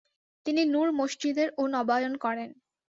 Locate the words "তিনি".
0.45-0.61